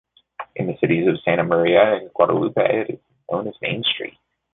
In 0.55 0.65
the 0.65 0.75
cities 0.81 1.07
of 1.07 1.21
Santa 1.21 1.43
Maria 1.43 1.93
and 1.93 2.11
Guadalupe, 2.15 2.55
it 2.57 2.89
is 2.89 2.99
known 3.29 3.47
as 3.47 3.53
Main 3.61 3.83
Street. 3.83 4.17